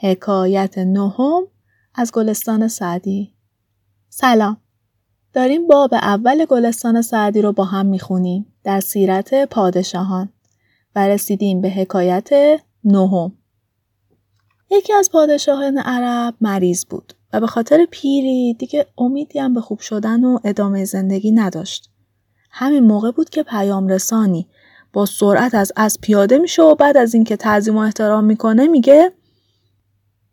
حکایت 0.00 0.78
نهم 0.78 1.42
از 1.94 2.12
گلستان 2.12 2.68
سعدی. 2.68 3.34
سلام. 4.08 4.56
داریم 5.32 5.66
باب 5.66 5.94
اول 5.94 6.44
گلستان 6.44 7.02
سعدی 7.02 7.42
رو 7.42 7.52
با 7.52 7.64
هم 7.64 7.86
می‌خونیم 7.86 8.46
در 8.64 8.80
سیرت 8.80 9.44
پادشاهان 9.44 10.28
و 10.94 11.08
رسیدیم 11.08 11.60
به 11.60 11.70
حکایت 11.70 12.30
نهم. 12.84 13.32
یکی 14.70 14.92
از 14.92 15.10
پادشاهان 15.10 15.78
عرب 15.78 16.34
مریض 16.40 16.84
بود 16.84 17.12
و 17.32 17.40
به 17.40 17.46
خاطر 17.46 17.86
پیری 17.90 18.54
دیگه 18.54 18.86
امیدی 18.98 19.38
هم 19.38 19.54
به 19.54 19.60
خوب 19.60 19.80
شدن 19.80 20.24
و 20.24 20.38
ادامه 20.44 20.84
زندگی 20.84 21.32
نداشت. 21.32 21.90
همین 22.50 22.84
موقع 22.84 23.10
بود 23.10 23.30
که 23.30 23.42
پیام 23.42 23.88
رسانی 23.88 24.48
با 24.92 25.06
سرعت 25.06 25.54
از 25.54 25.72
از 25.76 25.98
پیاده 26.00 26.38
میشه 26.38 26.62
و 26.62 26.74
بعد 26.74 26.96
از 26.96 27.14
اینکه 27.14 27.36
تعظیم 27.36 27.76
و 27.76 27.78
احترام 27.78 28.24
می‌کنه 28.24 28.66
میگه 28.66 29.12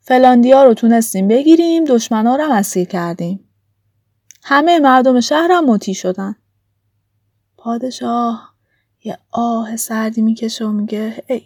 فلاندیا 0.08 0.64
رو 0.64 0.74
تونستیم 0.74 1.28
بگیریم 1.28 1.84
دشمنا 1.84 2.36
رو 2.36 2.52
اسیر 2.52 2.88
کردیم. 2.88 3.40
همه 4.44 4.80
مردم 4.80 5.20
شهر 5.20 5.48
هم 5.52 5.66
مطیع 5.66 5.94
شدن. 5.94 6.36
پادشاه 7.58 8.56
یه 9.04 9.18
آه 9.32 9.76
سردی 9.76 10.22
می‌کشه 10.22 10.66
و 10.66 10.72
میگه 10.72 11.24
ای 11.30 11.42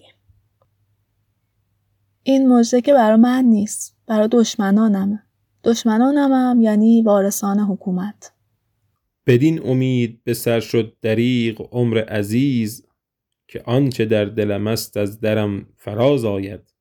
این 2.23 2.47
مژده 2.47 2.81
که 2.81 2.93
برا 2.93 3.17
من 3.17 3.43
نیست 3.43 3.97
برا 4.07 4.27
دشمنانمه 4.27 5.23
دشمنانمم 5.63 6.61
یعنی 6.61 7.01
وارثان 7.01 7.59
حکومت 7.59 8.33
بدین 9.27 9.67
امید 9.67 10.23
به 10.23 10.33
سر 10.33 10.59
شد 10.59 10.97
دریغ 11.01 11.67
عمر 11.71 11.97
عزیز 11.97 12.85
که 13.47 13.63
آنچه 13.65 14.05
در 14.05 14.25
دلم 14.25 14.67
است 14.67 14.97
از 14.97 15.19
درم 15.19 15.65
فراز 15.77 16.25
آید 16.25 16.78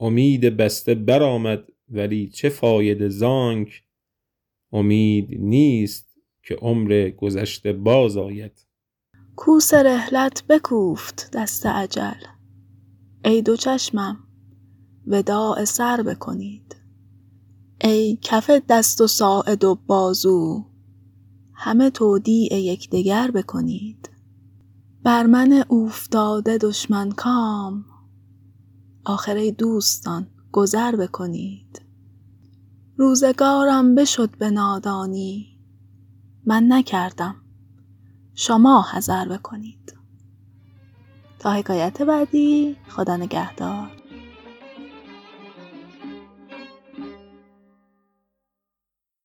امید 0.00 0.56
بسته 0.56 0.94
برآمد 0.94 1.64
ولی 1.88 2.28
چه 2.28 2.48
فایده 2.48 3.08
زانک؟ 3.08 3.84
امید 4.72 5.28
نیست 5.38 6.18
که 6.42 6.54
عمر 6.54 7.10
گذشته 7.10 7.72
باز 7.72 8.16
آید. 8.16 8.66
کوس 9.36 9.74
رحلت 9.74 10.46
بکوفت 10.46 11.30
دست 11.32 11.66
عجل 11.66 12.20
ای 13.24 13.42
دو 13.42 13.56
چشمم 13.56 14.16
وداع 15.06 15.64
سر 15.64 16.02
بکنید. 16.02 16.76
ای 17.80 18.18
کف 18.22 18.50
دست 18.68 19.00
و 19.00 19.06
ساعد 19.06 19.64
و 19.64 19.74
بازو 19.74 20.64
همه 21.54 21.90
تودیع 21.90 22.54
یکدیگر 22.54 23.30
بکنید. 23.30 24.10
بر 25.02 25.26
من 25.26 25.64
اوفتاده 25.68 26.58
دشمن 26.58 27.10
کام 27.10 27.84
آخر 29.10 29.50
دوستان 29.58 30.26
گذر 30.52 30.96
بکنید. 30.96 31.82
روزگارم 32.96 33.94
بشد 33.94 34.30
به 34.38 34.50
نادانی. 34.50 35.58
من 36.46 36.66
نکردم. 36.68 37.34
شما 38.34 38.82
حذر 38.92 39.28
بکنید. 39.28 39.96
تا 41.38 41.52
حکایت 41.52 42.02
بعدی 42.02 42.76
خدا 42.88 43.16
نگهدار. 43.16 43.99